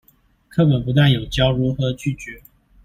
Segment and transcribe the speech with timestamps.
[0.51, 2.41] 課本不但有教如何拒絕